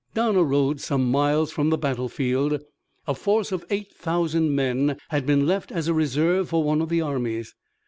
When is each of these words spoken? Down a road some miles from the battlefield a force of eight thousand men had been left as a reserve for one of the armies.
Down 0.15 0.35
a 0.35 0.43
road 0.43 0.81
some 0.81 1.11
miles 1.11 1.51
from 1.51 1.69
the 1.69 1.77
battlefield 1.77 2.59
a 3.05 3.13
force 3.13 3.51
of 3.51 3.63
eight 3.69 3.93
thousand 3.93 4.55
men 4.55 4.97
had 5.09 5.27
been 5.27 5.45
left 5.45 5.71
as 5.71 5.87
a 5.87 5.93
reserve 5.93 6.49
for 6.49 6.63
one 6.63 6.81
of 6.81 6.89
the 6.89 7.01
armies. 7.01 7.53